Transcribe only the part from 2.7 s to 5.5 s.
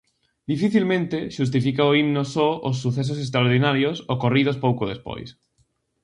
sucesos extraordinarios ocorridos pouco despois.